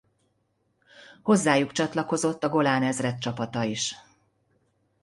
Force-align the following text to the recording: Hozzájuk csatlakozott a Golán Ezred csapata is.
Hozzájuk 1.21 1.71
csatlakozott 1.71 2.43
a 2.43 2.49
Golán 2.49 2.83
Ezred 2.83 3.17
csapata 3.17 3.63
is. 3.63 3.95